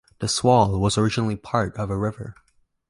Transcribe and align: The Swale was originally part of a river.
The 0.17 0.27
Swale 0.27 0.79
was 0.79 0.97
originally 0.97 1.35
part 1.35 1.77
of 1.77 1.91
a 1.91 1.95
river. 1.95 2.33